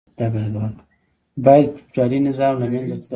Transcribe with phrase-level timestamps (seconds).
[1.45, 3.09] باید فیوډالي نظام له منځه تللی وای.